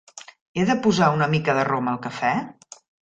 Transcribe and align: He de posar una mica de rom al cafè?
He 0.55 0.63
de 0.69 0.75
posar 0.87 1.09
una 1.17 1.27
mica 1.35 1.55
de 1.59 1.67
rom 1.69 1.93
al 1.93 2.01
cafè? 2.07 2.33